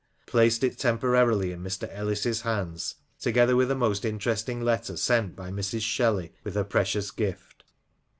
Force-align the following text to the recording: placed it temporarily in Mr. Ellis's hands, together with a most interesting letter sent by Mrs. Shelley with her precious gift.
placed 0.25 0.63
it 0.63 0.79
temporarily 0.79 1.51
in 1.51 1.61
Mr. 1.61 1.87
Ellis's 1.93 2.41
hands, 2.41 2.95
together 3.19 3.55
with 3.55 3.69
a 3.69 3.75
most 3.75 4.03
interesting 4.03 4.59
letter 4.59 4.97
sent 4.97 5.35
by 5.35 5.51
Mrs. 5.51 5.81
Shelley 5.83 6.33
with 6.43 6.55
her 6.55 6.63
precious 6.63 7.11
gift. 7.11 7.63